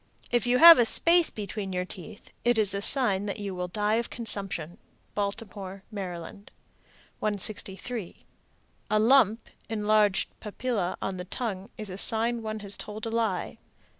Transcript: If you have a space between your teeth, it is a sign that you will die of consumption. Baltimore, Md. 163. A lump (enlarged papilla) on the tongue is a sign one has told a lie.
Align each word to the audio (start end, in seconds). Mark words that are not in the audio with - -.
If 0.31 0.47
you 0.47 0.57
have 0.57 0.79
a 0.79 0.85
space 0.87 1.29
between 1.29 1.73
your 1.73 1.85
teeth, 1.85 2.31
it 2.43 2.57
is 2.57 2.73
a 2.73 2.81
sign 2.81 3.27
that 3.27 3.37
you 3.37 3.53
will 3.53 3.67
die 3.67 3.97
of 3.97 4.09
consumption. 4.09 4.79
Baltimore, 5.13 5.83
Md. 5.93 6.47
163. 7.19 8.25
A 8.89 8.97
lump 8.97 9.47
(enlarged 9.69 10.29
papilla) 10.39 10.97
on 11.03 11.17
the 11.17 11.25
tongue 11.25 11.69
is 11.77 11.91
a 11.91 11.99
sign 11.99 12.41
one 12.41 12.61
has 12.61 12.77
told 12.77 13.05
a 13.05 13.11
lie. 13.11 13.59